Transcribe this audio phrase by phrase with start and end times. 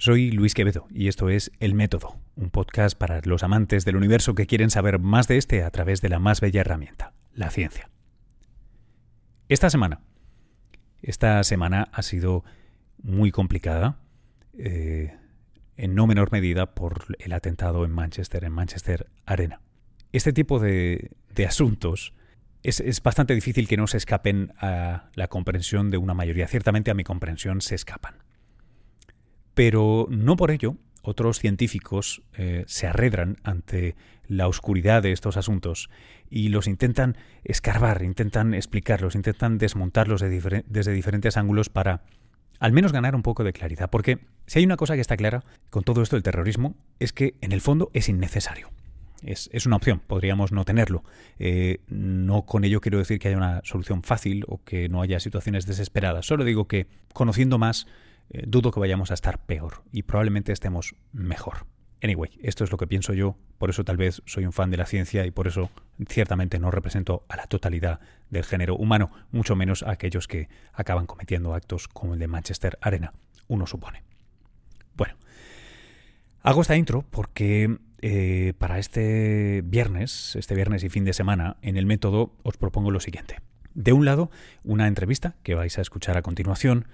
[0.00, 4.34] Soy Luis Quevedo y esto es El Método, un podcast para los amantes del universo
[4.34, 7.90] que quieren saber más de este a través de la más bella herramienta, la ciencia.
[9.50, 10.00] Esta semana,
[11.02, 12.44] esta semana ha sido
[13.02, 13.98] muy complicada,
[14.56, 15.18] eh,
[15.76, 19.60] en no menor medida por el atentado en Manchester, en Manchester Arena.
[20.12, 21.10] Este tipo de,
[21.46, 22.14] asuntos
[22.62, 26.48] es, es, bastante difícil que no se escapen a la comprensión de una mayoría.
[26.48, 28.14] Ciertamente a mi comprensión se escapan.
[29.54, 33.96] Pero no por ello otros científicos eh, se arredran ante
[34.26, 35.90] la oscuridad de estos asuntos
[36.28, 42.02] y los intentan escarbar, intentan explicarlos, intentan desmontarlos desde diferentes ángulos para
[42.60, 43.90] al menos ganar un poco de claridad.
[43.90, 47.34] Porque si hay una cosa que está clara con todo esto del terrorismo, es que
[47.40, 48.70] en el fondo es innecesario.
[49.22, 51.02] Es, una opción, podríamos no tenerlo.
[51.38, 55.20] Eh, no con ello quiero decir que haya una solución fácil o que no haya
[55.20, 56.26] situaciones desesperadas.
[56.26, 57.86] Solo digo que conociendo más
[58.30, 61.66] eh, dudo que vayamos a estar peor y probablemente estemos mejor.
[62.02, 64.78] Anyway, esto es lo que pienso yo, por eso tal vez soy un fan de
[64.78, 65.70] la ciencia y por eso
[66.08, 71.06] ciertamente no represento a la totalidad del género humano, mucho menos a aquellos que acaban
[71.06, 73.12] cometiendo actos como el de Manchester Arena,
[73.48, 74.02] uno supone.
[74.96, 75.14] Bueno,
[76.42, 81.76] hago esta intro porque eh, para este viernes, este viernes y fin de semana, en
[81.76, 83.40] el método os propongo lo siguiente.
[83.74, 84.30] De un lado,
[84.64, 86.86] una entrevista que vais a escuchar a continuación,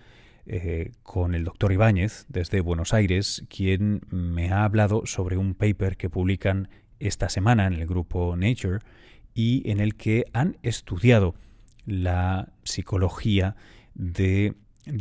[0.46, 5.96] eh, con el doctor Ibáñez desde Buenos Aires, quien me ha hablado sobre un paper
[5.96, 6.68] que publican
[7.00, 8.78] esta semana en el grupo Nature
[9.34, 11.34] y en el que han estudiado
[11.84, 13.56] la psicología
[13.94, 14.54] de,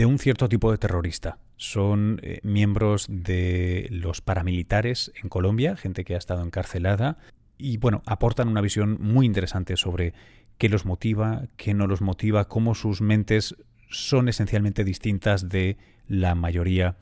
[0.06, 1.38] un cierto tipo de terrorista.
[1.58, 7.18] Son eh, miembros de los paramilitares en Colombia, gente que ha estado encarcelada,
[7.58, 10.14] y bueno, aportan una visión muy interesante sobre
[10.58, 13.56] qué los motiva, qué no los motiva, cómo sus mentes
[13.96, 16.98] son esencialmente distintas de la mayoría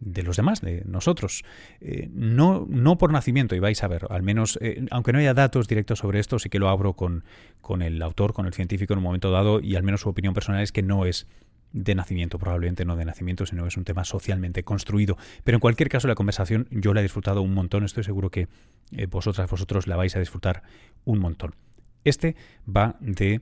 [0.00, 1.44] de los demás, de nosotros.
[1.80, 5.32] Eh, no, no por nacimiento, y vais a ver, al menos, eh, aunque no haya
[5.32, 7.24] datos directos sobre esto, sí que lo abro con,
[7.60, 10.34] con el autor, con el científico en un momento dado, y al menos su opinión
[10.34, 11.28] personal es que no es
[11.72, 15.16] de nacimiento, probablemente no de nacimiento, sino es un tema socialmente construido.
[15.44, 18.48] Pero en cualquier caso, la conversación yo la he disfrutado un montón, estoy seguro que
[18.90, 20.62] eh, vosotras, vosotros la vais a disfrutar
[21.04, 21.54] un montón.
[22.04, 22.36] Este
[22.68, 23.40] va de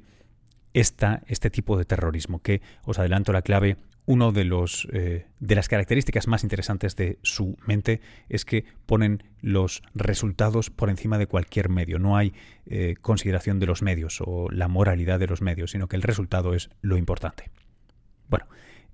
[0.74, 3.76] esta, este tipo de terrorismo, que os adelanto la clave,
[4.06, 9.22] uno de los eh, de las características más interesantes de su mente es que ponen
[9.40, 11.98] los resultados por encima de cualquier medio.
[11.98, 12.32] No hay
[12.66, 16.54] eh, consideración de los medios o la moralidad de los medios, sino que el resultado
[16.54, 17.50] es lo importante.
[18.28, 18.46] Bueno,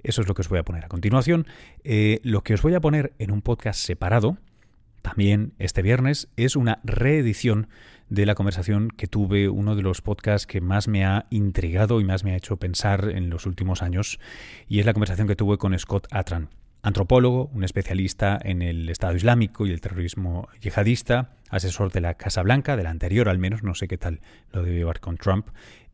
[0.02, 1.46] eso es lo que os voy a poner a continuación.
[1.82, 4.36] Eh, lo que os voy a poner en un podcast separado,
[5.02, 7.68] también este viernes, es una reedición
[8.08, 12.04] de la conversación que tuve, uno de los podcasts que más me ha intrigado y
[12.04, 14.18] más me ha hecho pensar en los últimos años,
[14.68, 16.50] y es la conversación que tuve con Scott Atran,
[16.82, 22.42] antropólogo, un especialista en el Estado Islámico y el terrorismo yihadista, asesor de la Casa
[22.42, 24.20] Blanca, de la anterior al menos, no sé qué tal
[24.52, 25.48] lo debe llevar con Trump,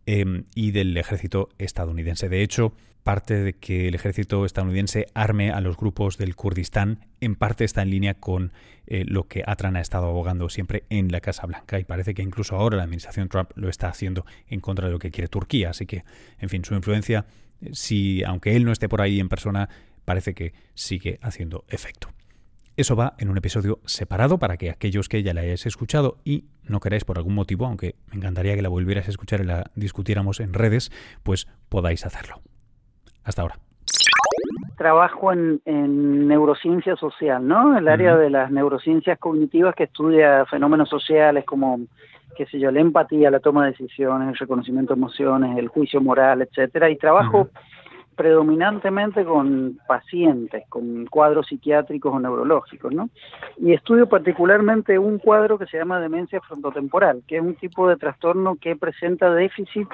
[0.06, 2.28] em, y del ejército estadounidense.
[2.28, 7.34] De hecho, parte de que el ejército estadounidense arme a los grupos del Kurdistán, en
[7.34, 8.52] parte está en línea con
[8.86, 12.22] eh, lo que Atran ha estado abogando siempre en la Casa Blanca y parece que
[12.22, 15.70] incluso ahora la administración Trump lo está haciendo en contra de lo que quiere Turquía.
[15.70, 16.04] Así que,
[16.38, 17.26] en fin, su influencia,
[17.60, 19.68] eh, si aunque él no esté por ahí en persona,
[20.04, 22.08] parece que sigue haciendo efecto.
[22.74, 26.46] Eso va en un episodio separado para que aquellos que ya la hayáis escuchado y
[26.66, 29.70] no queráis por algún motivo, aunque me encantaría que la volvierais a escuchar y la
[29.74, 30.90] discutiéramos en redes,
[31.22, 32.36] pues podáis hacerlo.
[33.24, 33.56] Hasta ahora.
[34.78, 35.60] Trabajo en,
[36.26, 37.76] neurociencia social, ¿no?
[37.76, 41.78] El área de las neurociencias cognitivas que estudia fenómenos sociales como,
[42.36, 46.00] qué sé yo, la empatía, la toma de decisiones, el reconocimiento de emociones, el juicio
[46.00, 46.88] moral, etcétera.
[46.88, 47.50] Y trabajo
[48.16, 53.10] predominantemente con pacientes, con cuadros psiquiátricos o neurológicos, ¿no?
[53.58, 57.96] Y estudio particularmente un cuadro que se llama demencia frontotemporal, que es un tipo de
[57.96, 59.88] trastorno que presenta déficit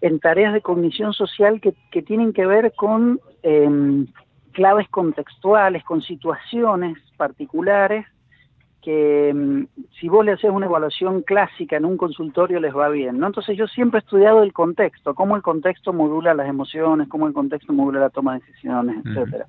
[0.00, 4.06] en tareas de cognición social que, tienen que ver con em,
[4.52, 8.06] claves contextuales, con situaciones particulares
[8.82, 9.66] que em,
[9.98, 13.28] si vos le haces una evaluación clásica en un consultorio les va bien, ¿no?
[13.28, 17.32] Entonces yo siempre he estudiado el contexto, cómo el contexto modula las emociones, cómo el
[17.32, 19.46] contexto modula la toma de decisiones, etcétera.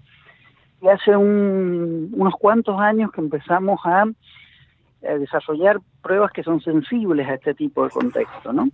[0.82, 7.36] Y hace unos cuantos años que empezamos a, a desarrollar pruebas que son sensibles a
[7.36, 8.68] este tipo de contexto, ¿no?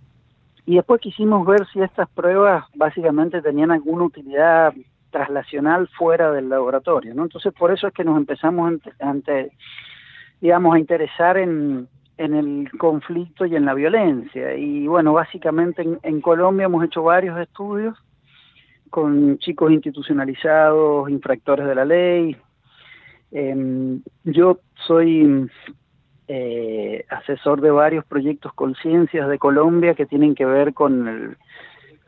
[0.66, 4.74] Y después quisimos ver si estas pruebas básicamente tenían alguna utilidad
[5.10, 7.22] traslacional fuera del laboratorio, ¿no?
[7.22, 9.52] Entonces por eso es que nos empezamos ante,
[10.40, 14.54] digamos, a interesar en, en el conflicto y en la violencia.
[14.56, 17.96] Y bueno, básicamente en, en Colombia hemos hecho varios estudios
[18.90, 22.36] con chicos institucionalizados, infractores de la ley,
[23.32, 25.48] Em, yo soy
[26.26, 31.36] eh, asesor de varios proyectos Conciencias de Colombia que tienen que ver con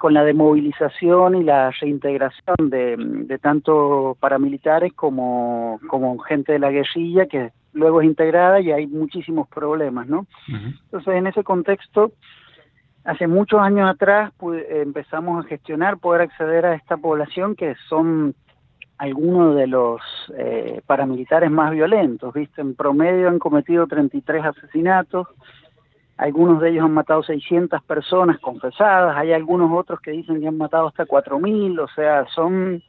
[0.03, 7.27] con la demovilización y la reintegración de, tanto paramilitares como, como gente de la guerrilla
[7.27, 10.27] que luego es integrada y hay muchísimos problemas, ¿no?
[10.49, 12.11] Entonces, en ese contexto,
[13.05, 18.35] hace muchos años atrás pues, empezamos a gestionar, poder acceder a esta población que son
[18.99, 20.01] algunos de los
[20.37, 22.61] eh, paramilitares más violentos, ¿viste?
[22.61, 25.29] En promedio han cometido 33 asesinatos,
[26.23, 30.57] algunos de ellos han matado 600 personas confesadas, hay algunos otros que dicen que han
[30.57, 32.83] matado hasta 4.000, o sea, son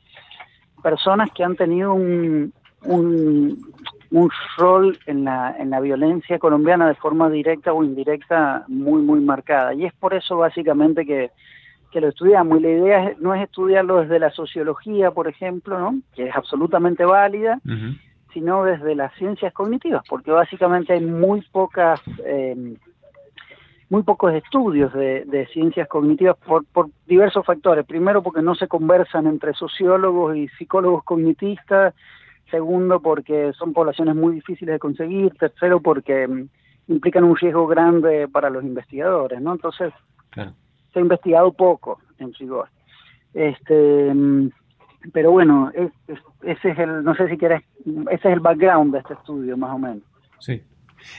[0.81, 2.53] personas que han tenido un,
[2.83, 3.73] un,
[4.11, 9.19] un rol en la, en la violencia colombiana de forma directa o indirecta muy, muy
[9.19, 9.73] marcada.
[9.73, 11.31] Y es por eso básicamente que
[11.93, 12.59] que lo estudiamos.
[12.59, 15.99] Y la idea no es estudiarlo desde la sociología, por ejemplo, ¿no?
[16.15, 17.61] que es absolutamente válida,
[18.33, 22.01] sino desde las ciencias cognitivas, porque básicamente hay muy pocas...
[22.25, 22.75] Eh,
[23.93, 27.85] muy pocos estudios de, ciencias cognitivas por, por, diversos factores.
[27.85, 31.93] Primero, porque no se conversan entre sociólogos y psicólogos cognitistas.
[32.51, 35.33] Segundo, porque son poblaciones muy difíciles de conseguir.
[35.35, 36.49] Tercero, porque mm,
[36.87, 39.53] implican un riesgo grande para los investigadores, ¿no?
[39.53, 39.93] Entonces,
[40.29, 40.53] claro
[40.93, 42.69] se ha investigado poco en rigor.
[43.33, 44.13] Este,
[45.11, 45.71] pero bueno,
[46.43, 47.63] ese es el, no sé si quieres,
[48.11, 50.03] ese es el background de este estudio, más o menos.
[50.39, 50.61] Sí.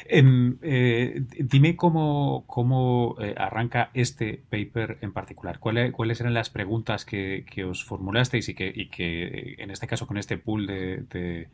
[0.07, 5.59] Em, eh, dime cómo, cómo eh, arranca este paper en particular.
[5.59, 10.19] ¿Cuáles, eran las preguntas que, os formulasteis y que, y que, en este caso, con
[10.19, 11.49] este pool de,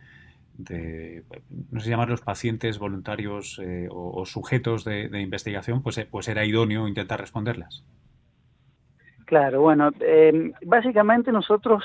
[1.70, 7.20] no sé llamarlos pacientes, voluntarios eh, o, sujetos de, investigación, pues, pues era idóneo intentar
[7.20, 7.84] responderlas?
[9.24, 11.84] Claro, bueno, eh, básicamente nosotros,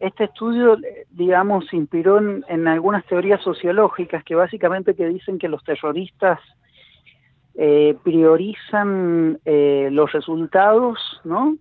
[0.00, 0.76] este estudio,
[1.10, 6.38] digamos, se inspiró en, algunas teorías sociológicas que básicamente que dicen que los terroristas
[7.54, 11.56] eh, priorizan eh, los resultados, ¿no?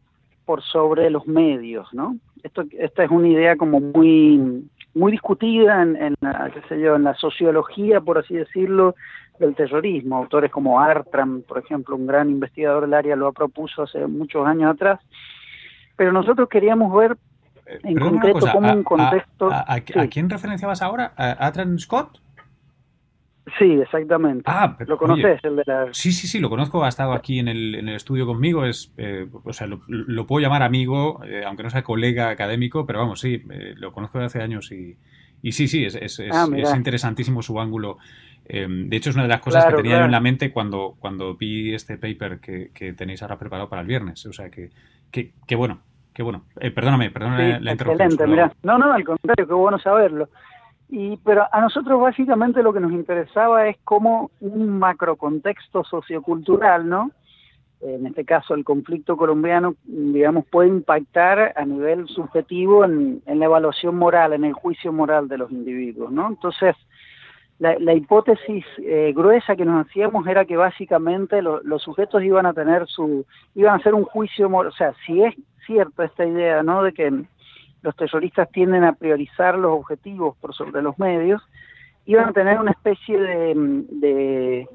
[0.45, 2.17] Por sobre los medios, ¿no?
[2.43, 4.63] Esto, esta es una idea como muy
[4.93, 6.15] muy discutida en, en,
[6.53, 8.95] qué sé yo, en la sociología, por así decirlo,
[9.39, 10.17] del terrorismo.
[10.17, 14.45] Autores como Artram, por ejemplo, un gran investigador del área, lo ha propuso hace muchos
[14.47, 14.99] años atrás.
[15.95, 17.15] Pero nosotros queríamos ver
[17.67, 19.49] eh, en concreto cómo un contexto...
[19.51, 19.79] A,
[20.09, 21.13] quién referenciabas ahora?
[21.15, 22.19] ¿A Atran Scott?
[23.57, 24.43] Sí, exactamente.
[24.45, 25.39] Ah, ¿Lo conoces?
[25.43, 25.87] el de la...
[25.91, 26.83] Sí, sí, sí, lo conozco.
[26.83, 28.65] Ha estado aquí en el, en el estudio conmigo.
[28.65, 32.99] Es, eh, o sea, lo, puedo llamar amigo, eh, aunque no sea colega académico, pero
[32.99, 33.41] vamos, sí,
[33.75, 34.97] lo conozco de hace años y,
[35.41, 37.99] y sí, sí, es, es, es, ah, interesantísimo su ángulo.
[38.49, 40.95] Em, de hecho, es una de las cosas que tenía yo en la mente cuando,
[40.99, 44.25] cuando vi este paper que, que, tenéis ahora preparado para el viernes.
[44.25, 44.71] O sea, que,
[45.11, 45.81] que, bueno,
[46.17, 46.41] qué bueno.
[46.59, 48.07] Eh, perdóname, perdóname la, interrupción.
[48.11, 48.51] Excelente, mira.
[48.63, 50.29] No, no, al contrario, qué bueno saberlo.
[50.89, 57.11] Y, pero a nosotros básicamente lo que nos interesaba es cómo un macrocontexto sociocultural, ¿no?
[57.81, 63.45] En este caso el conflicto colombiano, digamos, puede impactar a nivel subjetivo en, en la
[63.45, 66.29] evaluación moral, en el juicio moral de los individuos, ¿no?
[66.29, 66.75] Entonces,
[67.59, 72.85] la, hipótesis eh, gruesa que nos hacíamos era que básicamente los sujetos iban a tener
[72.87, 73.25] su,
[73.55, 75.33] iban a hacer un juicio, o sea, si es
[75.65, 76.83] cierto esta idea, ¿no?
[76.83, 77.11] De que
[77.81, 81.41] los terroristas tienden a priorizar los objetivos por sobre los medios,
[82.05, 83.53] iban a tener una especie de,
[83.89, 84.67] de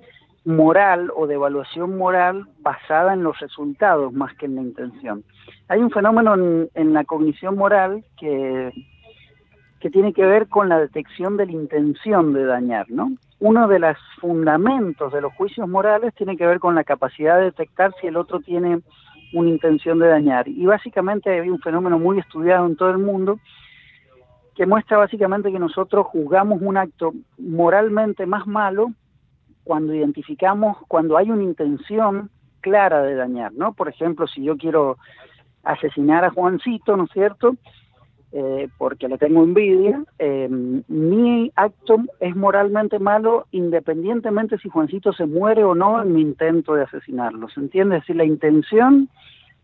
[0.44, 5.24] moral o de evaluación moral basada en los resultados más que en la intención.
[5.68, 6.34] Hay un fenómeno
[6.74, 8.72] en la cognición moral que
[9.82, 13.10] que tiene que ver con la detección de la intención de dañar, ¿no?
[13.40, 17.46] Uno de los fundamentos de los juicios morales tiene que ver con la capacidad de
[17.46, 18.80] detectar si el otro tiene
[19.32, 20.46] una intención de dañar.
[20.46, 23.40] Y básicamente hay un fenómeno muy estudiado en todo el mundo
[24.54, 28.92] que muestra básicamente que nosotros juzgamos un acto moralmente más malo
[29.64, 33.72] cuando identificamos, cuando hay una intención clara de dañar, ¿no?
[33.72, 34.96] Por ejemplo, si yo quiero
[35.64, 37.56] asesinar a Juancito, ¿no es cierto?
[38.34, 45.26] Eh, porque le tengo envidia, eh, mi acto es moralmente malo independientemente si Juancito se
[45.26, 47.50] muere o no en mi intento de asesinarlo.
[47.50, 47.96] ¿Se entiende?
[47.96, 49.10] Es decir, la intención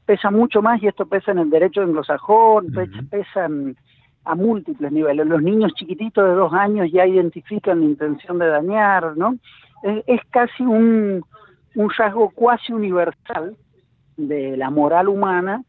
[0.04, 2.66] pesa mucho más y esto pesa en el derecho anglosajón,
[3.08, 3.48] pesa,
[4.24, 5.26] a múltiples niveles.
[5.26, 9.38] Los niños chiquititos de dos años ya identifican la intención de dañar, ¿no?
[10.06, 11.24] Es, casi un,
[11.74, 13.56] un rasgo cuasi universal
[14.18, 15.64] de la moral humana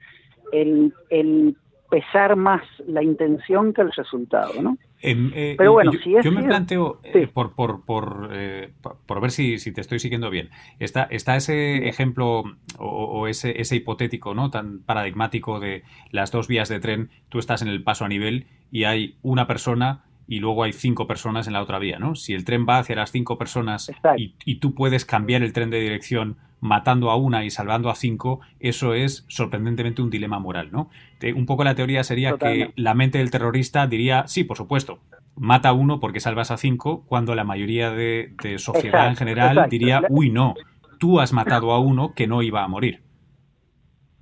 [0.51, 1.55] el, el
[1.89, 4.77] pesar más la intención que el resultado, ¿no?
[5.01, 8.73] Eh, Pero bueno, yo, si es yo me planteo, eh, por, por, por, eh,
[9.05, 12.43] por, ver si, si, te estoy siguiendo bien, está, está ese ejemplo
[12.77, 17.61] o, ese, ese, hipotético no tan paradigmático de las dos vías de tren, tú estás
[17.61, 21.53] en el paso a nivel y hay una persona y luego hay cinco personas en
[21.53, 22.13] la otra vía, ¿no?
[22.13, 25.81] Si el tren va hacia las cinco personas y, tú puedes cambiar el tren de
[25.81, 30.89] dirección matando a una y salvando a cinco, eso es sorprendentemente un dilema moral, ¿no?
[31.35, 34.99] un poco la teoría sería que la mente del terrorista diría, sí, por supuesto,
[35.35, 40.03] mata a uno porque salvas a cinco, cuando la mayoría de, sociedad en general diría,
[40.09, 40.53] uy, no,
[40.99, 43.01] tú has matado a uno que no iba a morir.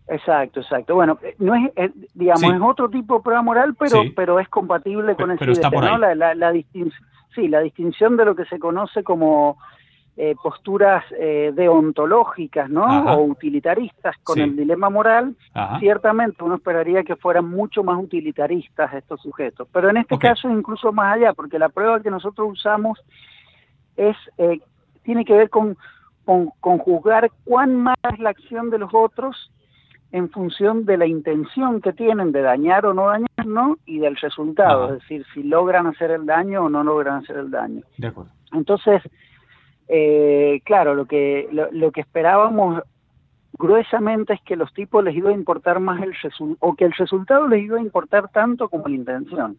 [0.07, 0.95] Exacto, exacto.
[0.95, 4.47] Bueno, eh, no es, eh, digamos, es otro tipo de prueba moral, pero, pero es
[4.47, 5.97] compatible con ese ¿no?
[5.97, 6.53] La, la,
[7.35, 9.57] sí, la distinción de lo que se conoce como
[10.15, 12.85] eh, posturas deontológicas, ¿no?
[13.13, 15.35] O utilitaristas con el dilema moral,
[15.79, 19.67] ciertamente uno esperaría que fueran mucho más utilitaristas estos sujetos.
[19.73, 23.03] Pero en este caso incluso más allá, porque la prueba que nosotros usamos
[23.97, 24.15] es
[25.03, 25.77] tiene que ver con,
[26.23, 29.51] con, con juzgar cuán mala es la acción de los otros
[30.11, 34.93] en función de la intención que tienen de dañar o no dañarnos y del resultado,
[34.93, 37.81] es decir, si logran hacer el daño o no logran hacer el daño.
[37.97, 38.31] De acuerdo.
[38.53, 39.01] Entonces,
[39.87, 42.81] eh, claro, lo que, lo, que esperábamos
[43.53, 46.93] gruesamente es que los tipos les iba a importar más el resultado, o que el
[46.93, 49.57] resultado les iba a importar tanto como la intención.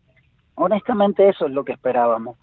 [0.54, 2.36] Honestamente eso es lo que esperábamos.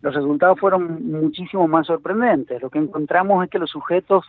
[0.00, 2.62] Los resultados fueron muchísimo más sorprendentes.
[2.62, 4.24] Lo que encontramos es que los sujetos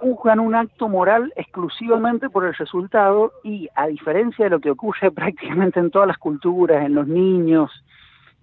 [0.00, 5.10] juzgan un acto moral exclusivamente por el resultado y a diferencia de lo que ocurre
[5.14, 7.70] prácticamente en todas las culturas, en los niños,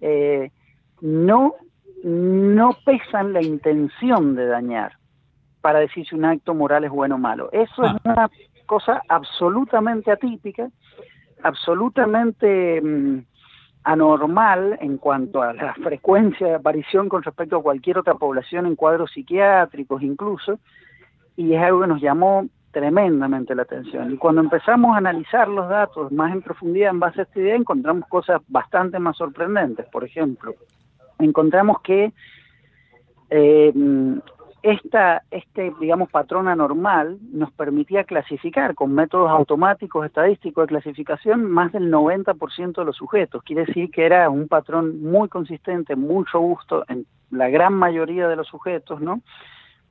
[0.00, 0.50] eh,
[1.00, 1.54] no,
[2.04, 4.92] no pesan la intención de dañar
[5.60, 7.48] para decir si un acto moral es bueno o malo.
[7.52, 8.00] Eso es ah.
[8.04, 8.30] una
[8.66, 10.68] cosa absolutamente atípica,
[11.42, 13.18] absolutamente mm,
[13.84, 18.74] anormal en cuanto a la frecuencia de aparición con respecto a cualquier otra población en
[18.74, 20.58] cuadros psiquiátricos incluso,
[21.36, 24.12] y es algo que nos llamó tremendamente la atención.
[24.12, 27.56] Y cuando empezamos a analizar los datos más en profundidad en base a esta idea,
[27.56, 29.86] encontramos cosas bastante más sorprendentes.
[29.86, 30.54] Por ejemplo,
[31.18, 32.12] encontramos que
[33.30, 33.72] eh,
[34.62, 41.72] esta, este, digamos, patrón anormal nos permitía clasificar con métodos automáticos estadísticos de clasificación más
[41.72, 43.42] del 90% de los sujetos.
[43.44, 48.36] Quiere decir que era un patrón muy consistente, muy robusto en la gran mayoría de
[48.36, 49.20] los sujetos, ¿no?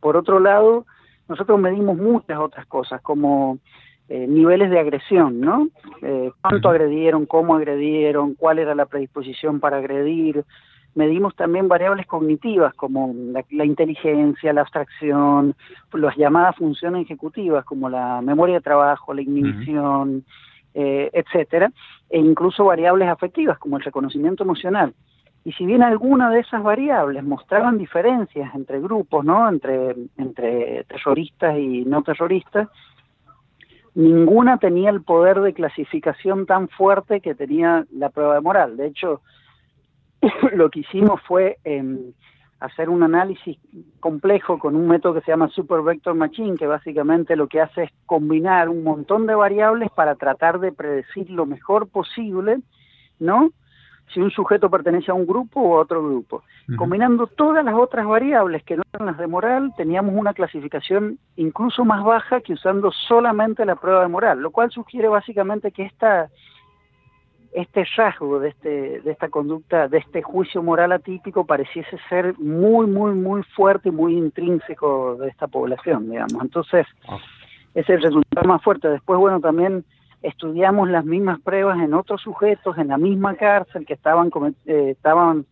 [0.02, 0.86] Por otro lado,
[1.28, 3.60] nosotros medimos muchas otras cosas, como
[4.08, 5.68] eh, niveles de agresión, ¿no?
[6.04, 10.46] Eh, cuánto agredieron, cómo agredieron, cuál era la predisposición para agredir.
[10.94, 13.14] Medimos también variables cognitivas como
[13.50, 15.56] la, inteligencia, la abstracción,
[15.92, 20.24] las llamadas funciones ejecutivas como la memoria de trabajo, la inhibición,
[20.74, 21.72] eh, etcétera,
[22.10, 24.94] e incluso variables afectivas como el reconocimiento emocional.
[25.46, 29.48] Y si bien algunas de esas variables mostraban diferencias entre grupos, ¿no?
[29.48, 32.68] Entre, entre terroristas y no terroristas,
[33.94, 38.76] ninguna tenía el poder de clasificación tan fuerte que tenía la prueba de moral.
[38.76, 39.22] De hecho,
[40.54, 42.12] lo que hicimos fue em,
[42.60, 43.60] hacer un análisis
[44.00, 47.84] complejo con un método que se llama Super Vector Machine, que básicamente lo que hace
[47.84, 52.62] es combinar un montón de variables para tratar de predecir lo mejor posible,
[53.20, 53.52] ¿no?
[54.14, 56.44] Si un sujeto pertenece a un grupo o a otro grupo.
[56.78, 61.84] Combinando todas las otras variables que no eran las de moral, teníamos una clasificación incluso
[61.86, 66.30] más baja que usando solamente la prueba de moral, lo cual sugiere básicamente que esta,
[67.52, 72.88] este rasgo de, este, de esta conducta, de este juicio moral atípico, pareciese ser muy,
[72.88, 76.42] muy, muy fuerte y muy intrínseco de esta población, digamos.
[76.42, 77.18] Entonces, ah.
[77.74, 78.88] ese es el resultado más fuerte.
[78.90, 79.84] Después, bueno, también
[80.28, 84.32] estudiamos las mismas pruebas en otros sujetos en la misma cárcel que estaban,
[84.66, 85.46] eh, estaban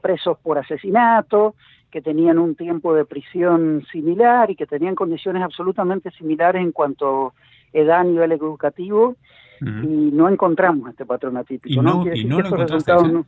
[0.00, 1.54] presos por asesinato,
[1.90, 7.26] que tenían un tiempo de prisión similar y que tenían condiciones absolutamente similares en cuanto
[7.28, 7.32] a
[7.72, 9.16] edad a nivel educativo
[9.60, 11.80] y no encontramos este patrón atípico.
[11.82, 12.04] ¿no?
[12.04, 13.24] lo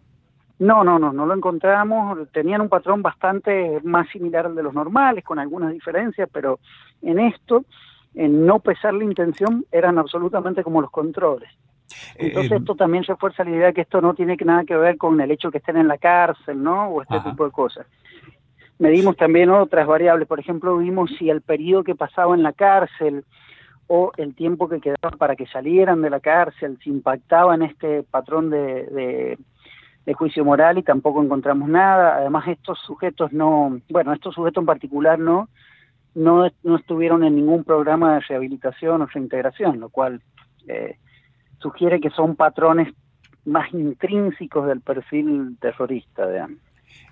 [0.58, 2.28] no, no, no, no lo encontramos.
[2.32, 6.58] Tenían un patrón bastante más similar al de los normales, con algunas diferencias, pero
[7.02, 7.64] en esto
[8.14, 11.50] en no pesar la intención eran absolutamente como los controles.
[12.16, 14.96] Eh, Entonces eh, esto también refuerza la idea que esto no tiene nada que ver
[14.96, 16.88] con el hecho que estén en la cárcel, ¿no?
[16.88, 17.86] O este tipo de cosas.
[18.78, 23.24] Medimos también otras variables, por ejemplo, vimos si el periodo que pasaba en la cárcel
[23.86, 28.02] o el tiempo que quedaba para que salieran de la cárcel, si impactaba en este
[28.02, 29.38] patrón de,
[30.06, 32.16] de juicio moral y tampoco encontramos nada.
[32.16, 35.48] Además, estos sujetos no, bueno, estos sujetos en particular no,
[36.14, 40.22] no, no estuvieron en ningún programa de rehabilitación o reintegración, lo cual
[40.68, 40.98] eh,
[41.58, 42.94] sugiere que son patrones
[43.44, 46.26] más intrínsecos del perfil terrorista.
[46.26, 46.56] de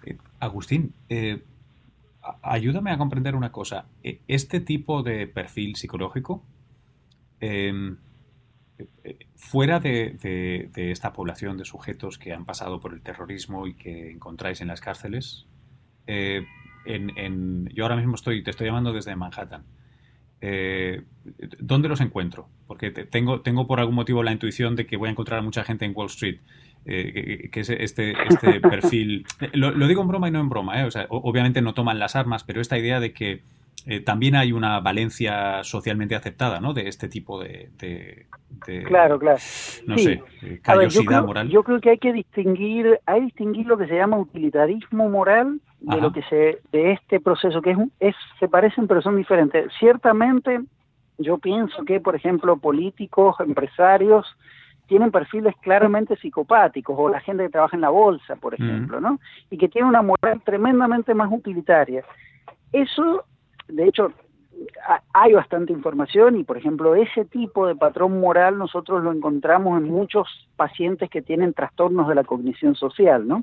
[0.05, 1.43] Eh, Agustín, eh,
[2.43, 3.87] ayúdame a comprender una cosa.
[4.03, 6.45] E, este tipo de perfil psicológico,
[7.41, 7.97] em,
[9.37, 14.61] fuera de, esta población de sujetos que han pasado por el terrorismo y que encontráis
[14.61, 15.47] en las cárceles,
[16.85, 19.65] en, yo ahora mismo estoy, te estoy llamando desde Manhattan.
[21.61, 22.49] ¿Dónde los encuentro?
[22.67, 25.63] Porque tengo, tengo por algún motivo la intuición de que voy a encontrar a mucha
[25.65, 26.41] gente en Wall Street.
[26.85, 29.25] que, es este, este perfil.
[29.53, 30.85] Lo, digo en broma y no en broma, ¿eh?
[30.85, 33.43] o sea, obviamente no toman las armas, pero esta idea de que
[33.87, 36.73] eh, también hay una valencia socialmente aceptada, ¿no?
[36.73, 37.71] De este tipo de,
[38.87, 39.39] claro, claro.
[39.87, 41.49] No sé, eh, callosidad moral.
[41.49, 45.61] Yo creo que hay que distinguir, hay que distinguir lo que se llama utilitarismo moral
[45.81, 49.73] de lo que se de este proceso que es, es se parecen pero son diferentes.
[49.79, 50.61] Ciertamente,
[51.19, 54.27] yo pienso que, por ejemplo, políticos, empresarios
[54.87, 59.19] tienen perfiles claramente psicopáticos, o la gente que trabaja en la bolsa, por ejemplo, ¿no?
[59.51, 62.05] Y que tiene una moral tremendamente más utilitaria.
[62.73, 63.25] Eso
[63.73, 64.13] de hecho,
[65.13, 69.89] hay bastante información y, por ejemplo, ese tipo de patrón moral nosotros lo encontramos en
[69.89, 73.43] muchos pacientes que tienen trastornos de la cognición social, ¿no?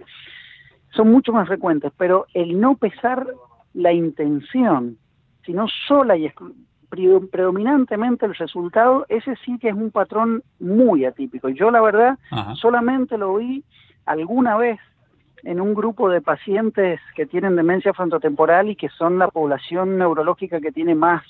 [0.91, 3.27] Son mucho más frecuentes, pero el no pesar
[3.73, 4.97] la intención,
[5.45, 6.31] sino sola y
[7.31, 11.49] predominantemente el resultado, ese sí que es un patrón muy atípico.
[11.49, 12.17] Yo, la verdad,
[12.55, 13.63] solamente lo vi
[14.05, 14.79] alguna vez
[15.43, 20.59] en un grupo de pacientes que tienen demencia frontotemporal y que son la población neurológica
[20.59, 21.23] que tiene más,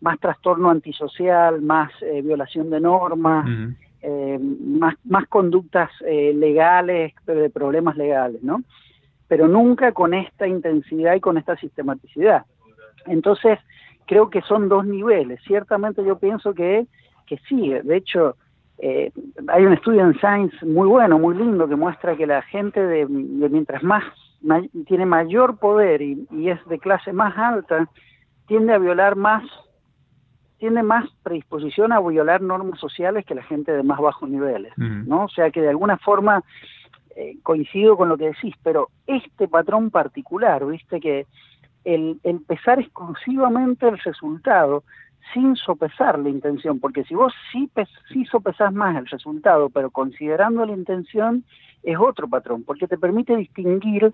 [0.00, 3.46] más trastorno antisocial, más eh, violación de normas,
[4.02, 8.62] eh, más, más conductas eh, legales, de problemas legales, ¿no?
[9.28, 12.46] Pero nunca con esta intensidad y con esta sistematicidad.
[13.06, 13.58] Entonces,
[14.06, 15.40] creo que son dos niveles.
[15.46, 16.86] Ciertamente yo pienso que,
[17.26, 18.36] que sí, de hecho,
[18.78, 19.10] eh,
[19.48, 23.06] hay un estudio en Science muy bueno, muy lindo, que muestra que la gente de,
[23.06, 24.04] mientras más
[24.86, 27.88] tiene mayor poder y, es de clase más alta,
[28.46, 29.42] tiende a violar más,
[30.58, 35.24] tiene más predisposición a violar normas sociales que la gente de más bajos niveles, ¿no?
[35.24, 36.44] O sea que de alguna forma
[37.16, 41.26] eh, coincido con lo que decís, pero este patrón particular, viste que
[41.84, 44.84] el, el pesar exclusivamente el resultado
[45.32, 47.70] sin sopesar la intención, porque si vos sí,
[48.12, 51.44] sí sopesás más el resultado, pero considerando la intención,
[51.82, 54.12] es otro patrón, porque te permite distinguir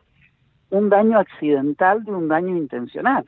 [0.71, 3.25] un daño accidental de un daño intencional.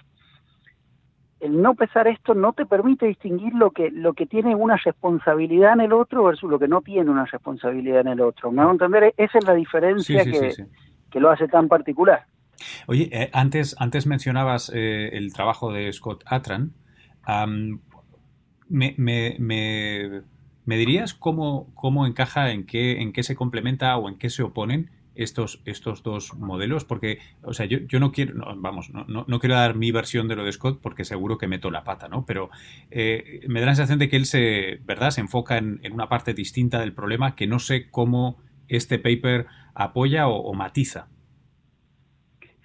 [1.40, 5.74] El no pesar esto no te permite distinguir lo que, lo que tiene una responsabilidad
[5.74, 8.50] en el otro versus lo que no tiene una responsabilidad en el otro.
[8.50, 9.12] ¿Me a entender?
[9.18, 10.54] Esa es la diferencia que,
[11.10, 12.24] que lo hace tan particular.
[12.86, 16.72] Oye, eh, antes, antes mencionabas eh, el trabajo de Scott Atran
[18.68, 20.24] me,
[20.66, 24.90] dirías cómo, cómo encaja, en qué, en qué se complementa o en qué se oponen
[25.14, 26.84] estos, estos dos modelos?
[26.84, 30.36] Porque, o sea, yo, yo no quiero, vamos, no, no, quiero dar mi versión de
[30.36, 32.24] lo de Scott porque seguro que meto la pata, ¿no?
[32.26, 32.50] Pero
[32.90, 35.10] eh, me da la sensación de que él se, ¿verdad?
[35.10, 40.28] Se enfoca en, una parte distinta del problema que no sé cómo este paper apoya
[40.28, 41.08] o matiza.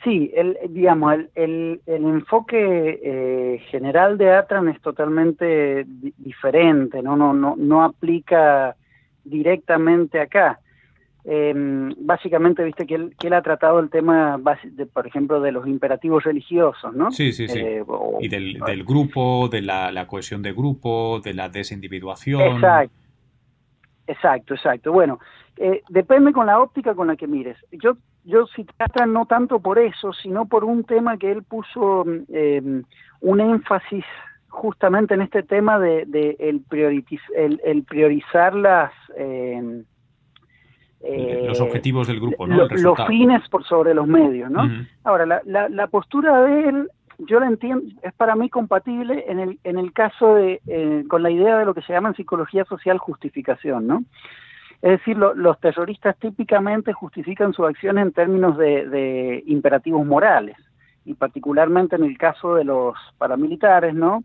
[0.03, 5.85] Sí, el, digamos, el, el, el enfoque eh, general de Atran es totalmente
[6.17, 7.17] diferente, ¿no?
[7.17, 8.75] No, no, no aplica
[9.25, 10.59] directamente acá.
[11.25, 11.53] Eh,
[11.97, 15.67] básicamente, viste que él, que él ha tratado el tema, de, por ejemplo, de los
[15.67, 17.11] imperativos religiosos, ¿no?
[17.11, 17.59] Sí, sí, sí.
[17.59, 17.83] Eh,
[18.21, 22.41] y del, del, grupo, de la, la, cohesión de grupo, de la desindividuación.
[22.41, 22.95] Exacto,
[24.07, 24.91] exacto, exacto.
[24.93, 25.19] Bueno,
[25.57, 27.57] eh, depende con la óptica con la que mires.
[27.73, 28.45] Yo yo
[28.77, 32.83] trata no tanto por eso, sino por un tema que él puso eh,
[33.21, 34.05] un énfasis
[34.49, 36.01] justamente en este tema de,
[36.39, 38.91] el, el, priorizar las...
[39.15, 39.83] Eh,
[41.47, 42.67] los objetivos del grupo, ¿no?
[42.67, 44.69] los fines por sobre los medios, ¿no?
[45.05, 49.39] Ahora, la, la, la, postura de él, yo la entiendo, es para mí compatible en
[49.39, 52.15] el, en el caso de, eh, con la idea de lo que se llama en
[52.15, 54.03] psicología social justificación, ¿no?
[54.81, 60.55] Es decir, los terroristas típicamente justifican su acción en términos de, imperativos morales
[61.03, 64.23] y particularmente en el caso de los paramilitares, ¿no?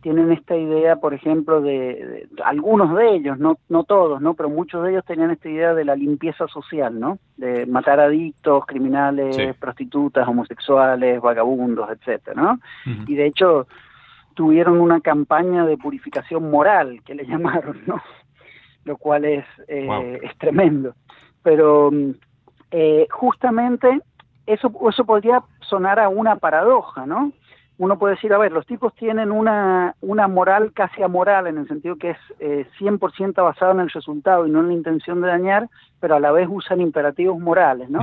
[0.00, 4.34] Tienen esta idea, por ejemplo, de, algunos de ellos, no no todos, ¿no?
[4.34, 7.18] Pero muchos de ellos tenían esta idea de la limpieza social, ¿no?
[7.36, 12.58] De matar adictos, criminales, prostitutas, homosexuales, vagabundos, etcétera, ¿no?
[13.06, 13.66] Y de hecho
[14.34, 18.02] tuvieron una campaña de purificación moral que le llamaron, ¿no?
[18.84, 20.94] Lo cual es, eh, es tremendo.
[21.42, 21.90] Pero
[22.70, 24.00] eh, justamente
[24.46, 27.32] eso, eso podría sonar a una paradoja, ¿no?
[27.78, 31.66] Uno puede decir, a ver, los tipos tienen una, una moral casi amoral, en el
[31.66, 35.28] sentido que es eh, 100% basada en el resultado y no en la intención de
[35.28, 35.68] dañar,
[35.98, 38.00] pero a la vez usan imperativos morales, ¿no?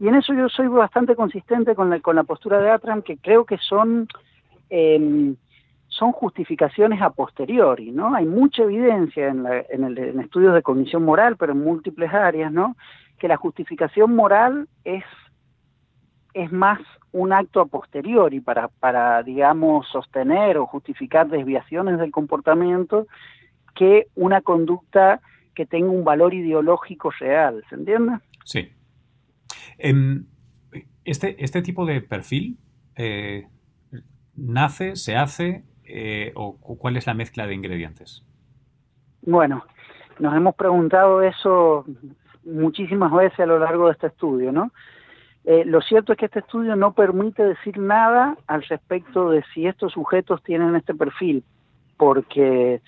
[0.00, 3.16] Y en eso yo soy bastante consistente con la, con la postura de Atram, que
[3.16, 4.08] creo que son...
[5.98, 8.14] Son justificaciones a posteriori, ¿no?
[8.14, 12.76] Hay mucha evidencia en, el, en estudios de cognición moral, pero en múltiples áreas, ¿no?
[13.18, 15.04] Que la justificación moral es,
[16.34, 16.80] es más
[17.12, 23.06] un acto a posteriori para, para, digamos, sostener o justificar desviaciones del comportamiento
[23.74, 25.20] que una conducta
[25.54, 28.18] que tenga un valor ideológico real, ¿se entiende?
[28.44, 28.70] Sí.
[29.78, 30.24] Em,
[31.04, 32.58] este, este tipo de perfil
[32.96, 33.46] eh,
[34.34, 38.24] nace, se hace eh, o cuál es la mezcla de ingredientes?
[39.22, 39.64] Bueno,
[40.18, 41.84] nos hemos preguntado eso
[42.44, 44.72] muchísimas veces a lo largo de este estudio, ¿no?
[45.44, 49.66] Eh, lo cierto es que este estudio no permite decir nada al respecto de si
[49.66, 51.44] estos sujetos tienen este perfil,
[51.96, 52.80] porque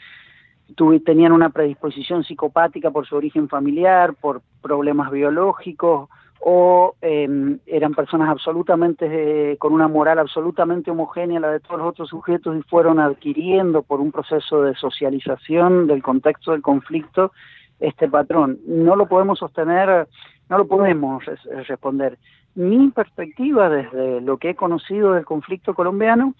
[1.04, 6.08] tenían una predisposición psicopática por su origen familiar, por problemas biológicos,
[6.40, 9.06] o em, eran personas absolutamente
[9.52, 13.82] eh, con una moral absolutamente homogénea la de todos los otros sujetos y fueron adquiriendo
[13.82, 17.32] por un proceso de socialización del contexto del conflicto
[17.80, 18.58] este patrón.
[18.66, 20.06] No lo podemos sostener,
[20.48, 21.24] no lo podemos
[21.66, 22.18] responder.
[22.54, 26.34] Mi perspectiva desde lo que he conocido del conflicto colombiano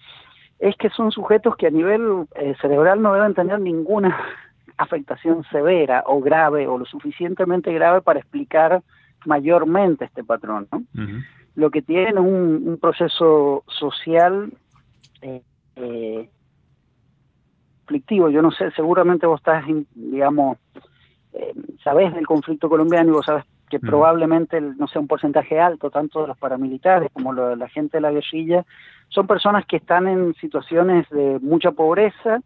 [0.59, 4.17] es que son sujetos que a nivel eh, cerebral no deben tener ninguna
[4.77, 8.81] afectación severa o grave o lo suficientemente grave para explicar
[9.25, 10.67] mayormente este patrón.
[10.71, 10.83] ¿no?
[11.55, 14.51] Lo que tiene es un, proceso social
[15.21, 15.41] eh,
[15.75, 16.29] eh,
[17.85, 18.29] conflictivo.
[18.29, 20.57] Yo no sé, seguramente vos estás, digamos,
[21.33, 25.89] eh, sabés del conflicto colombiano y vos sabés que probablemente, no sea un porcentaje alto,
[25.89, 28.63] tanto de los paramilitares como de la gente de la guerrilla,
[29.09, 32.41] son personas que están en situaciones de mucha pobreza,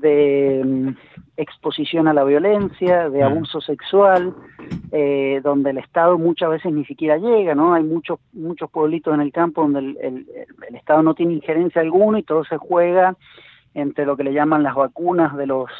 [0.00, 0.88] de mm,
[1.36, 3.26] exposición a la violencia, de mm.
[3.26, 4.34] abuso sexual,
[4.92, 7.74] eh, donde el Estado muchas veces ni siquiera llega, ¿no?
[7.74, 12.18] Hay muchos muchos pueblitos en el campo donde el, el, Estado no tiene injerencia alguna
[12.18, 13.16] y todo se juega
[13.74, 15.70] entre lo que le llaman las vacunas de los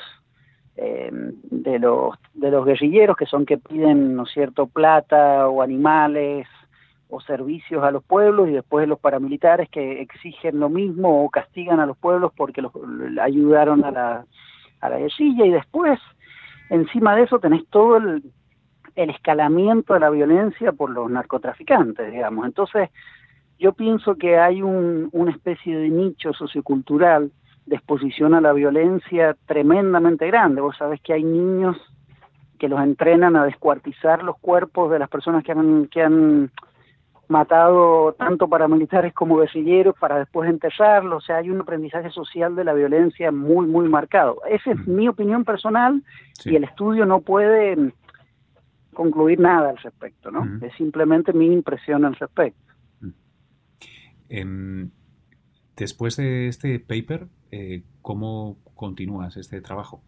[0.77, 6.47] eh, de los de los guerrilleros que son que piden no cierto plata o animales
[7.09, 11.81] o servicios a los pueblos y después los paramilitares que exigen lo mismo o castigan
[11.81, 12.73] a los pueblos porque los
[13.21, 14.27] ayudaron a la,
[14.81, 16.01] a la guerrilla y después
[16.71, 18.23] encima de eso tenés todo el,
[18.97, 22.47] el escalamiento de la violencia por los narcotraficantes, digamos.
[22.47, 22.91] Entonces,
[23.59, 27.31] yo pienso que hay un, una especie de nicho sociocultural
[27.67, 30.61] de exposición a la violencia tremendamente grande.
[30.61, 31.77] Vos sabés que hay niños
[32.59, 36.51] que los entrenan a descuartizar los cuerpos de las personas que han, que han
[37.29, 42.65] matado tanto paramilitares como guerrilleros para después enterrarlos, o sea, hay un aprendizaje social de
[42.65, 44.41] la violencia muy, muy marcado.
[44.49, 46.03] Esa es mi opinión personal
[46.45, 47.93] y el estudio no puede
[48.95, 50.45] concluir nada al respecto, ¿no?
[50.65, 52.73] Es simplemente mi impresión al respecto.
[54.29, 54.91] Em,
[55.77, 60.03] después de este paper, eh, ¿cómo continúas este trabajo?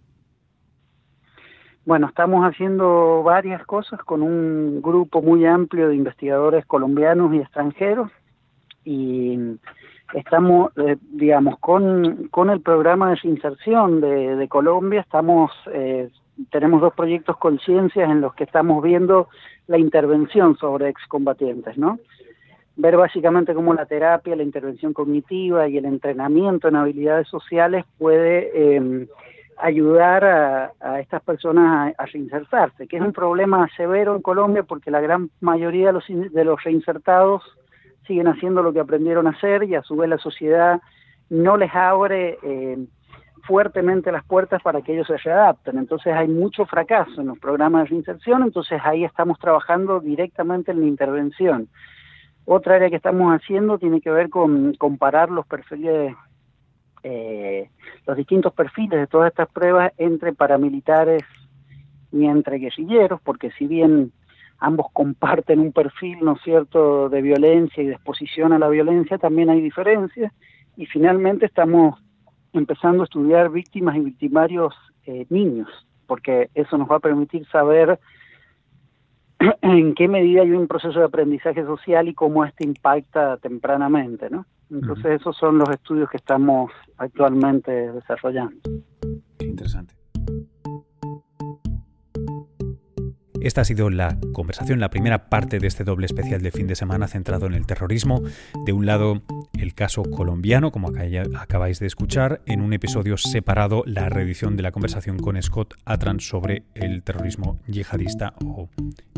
[1.89, 8.11] Bueno, estamos haciendo varias cosas con un grupo muy amplio de investigadores colombianos y extranjeros
[8.85, 9.57] y
[10.13, 16.11] estamos, eh, digamos, con, con el programa de inserción de, de Colombia, estamos, eh,
[16.51, 19.29] tenemos dos proyectos conciencias en los que estamos viendo
[19.67, 21.99] la intervención sobre excombatientes, ¿no?
[22.77, 28.51] Ver básicamente cómo la terapia, la intervención cognitiva y el entrenamiento en habilidades sociales puede
[28.53, 29.09] eh,
[29.61, 35.01] ayudar a, estas personas a, reinsertarse, que es un problema severo en Colombia porque la
[35.01, 37.43] gran mayoría de los, de los reinsertados
[38.07, 40.81] siguen haciendo lo que aprendieron a hacer y a su vez la sociedad
[41.29, 42.79] no les abre eh,
[43.43, 45.79] fuertemente las puertas para que ellos se readapten.
[45.79, 50.81] Entonces hay mucho fracaso en los programas de reinserción, entonces ahí estamos trabajando directamente en
[50.81, 51.69] la intervención.
[52.45, 56.15] Otra área que estamos haciendo tiene que ver con comparar los perfiles
[57.03, 57.71] eh,
[58.07, 61.23] los distintos perfiles de todas estas pruebas entre paramilitares
[62.13, 64.13] y entre guerrilleros, porque si bien
[64.59, 69.19] ambos comparten un perfil, ¿no es cierto?, de violencia y de exposición a la violencia,
[69.19, 70.33] también hay diferencias.
[70.77, 72.01] Y finalmente estamos
[72.53, 74.75] empezando a estudiar víctimas y victimarios
[75.07, 75.69] eh, niños,
[76.07, 77.99] porque eso nos va a permitir saber
[79.63, 84.47] en qué medida hay un proceso de aprendizaje social y cómo este impacta tempranamente, ¿no?
[84.71, 88.57] Entonces esos son los estudios que estamos actualmente desarrollando.
[89.39, 89.95] Qué interesante.
[93.41, 96.75] Esta ha sido la conversación, la primera parte de este doble especial de fin de
[96.75, 98.23] semana centrado en el terrorismo.
[98.67, 99.23] De un lado,
[99.59, 100.91] el caso colombiano, como
[101.37, 106.21] acabáis de escuchar, en un episodio separado, la reedición de la conversación con Scott Atran
[106.21, 108.69] sobre el terrorismo yihadista o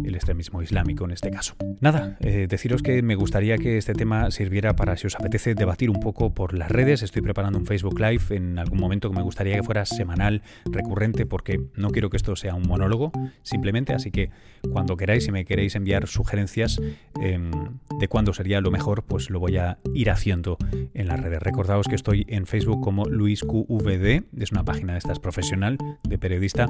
[0.05, 1.55] el extremismo islámico en este caso.
[1.81, 5.89] Nada, eh, deciros que me gustaría que este tema sirviera para, si os apetece, debatir
[5.89, 7.03] un poco por las redes.
[7.03, 11.25] Estoy preparando un Facebook Live en algún momento que me gustaría que fuera semanal, recurrente,
[11.27, 13.95] porque no quiero que esto sea un monólogo, simplemente.
[13.95, 14.31] Así que
[14.73, 16.81] cuando queráis, si me queréis enviar sugerencias
[17.21, 17.51] em,
[17.99, 20.59] de cuándo sería lo mejor, pues lo voy a ir haciendo
[20.95, 21.43] en las redes.
[21.43, 26.67] Recordaos que estoy en Facebook como LuisQVD, es una página de estas profesional, de periodista,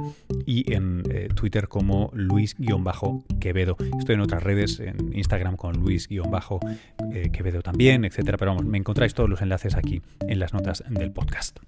[0.47, 3.77] y en eh, Twitter como Luis-Quevedo.
[3.99, 8.39] Estoy en otras redes, en Instagram con Luis-Quevedo también, etcétera.
[8.39, 11.59] Pero vamos, me encontráis todos los enlaces aquí en las notas del podcast.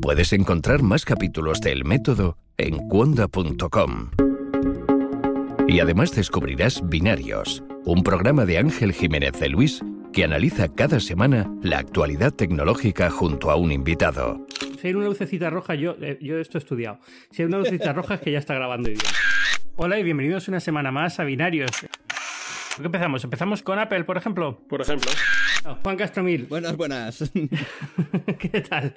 [0.00, 4.27] Puedes encontrar más capítulos del método en cuonda.com.
[5.70, 9.82] Y además descubrirás Binarios, un programa de Ángel Jiménez de Luis
[10.14, 14.46] que analiza cada semana la actualidad tecnológica junto a un invitado.
[14.80, 17.00] Si hay una lucecita roja, yo, eh, yo esto he estudiado.
[17.30, 19.02] Si hay una lucecita roja es que ya está grabando bien.
[19.76, 21.70] Hola y bienvenidos una semana más a Binarios.
[21.82, 23.24] ¿Por qué empezamos?
[23.24, 24.62] ¿Empezamos con Apple, por ejemplo?
[24.70, 25.10] Por ejemplo.
[25.82, 26.46] Juan Castromil.
[26.46, 27.30] Buenas, buenas.
[28.38, 28.96] ¿Qué tal?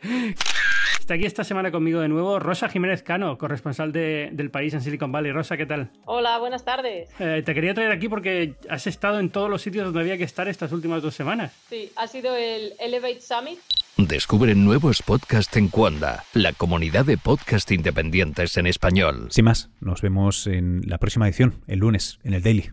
[1.02, 5.12] Está aquí esta semana conmigo de nuevo Rosa Jiménez Cano, corresponsal del país en Silicon
[5.12, 5.32] Valley.
[5.32, 5.90] Rosa, ¿qué tal?
[6.06, 7.10] Hola, buenas tardes.
[7.20, 10.24] Eh, te quería traer aquí porque has estado en todos los sitios donde había que
[10.24, 11.54] estar estas últimas dos semanas.
[11.70, 13.58] Sí, ha sido el Elevate Summit.
[13.98, 19.26] Descubre nuevos podcasts en Cuanda, la comunidad de podcast independientes en español.
[19.32, 22.70] Sin más, nos vemos en la próxima edición, el lunes, en el Daily.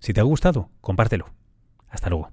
[0.00, 1.30] Si te ha gustado, compártelo.
[1.88, 2.30] Hasta luego.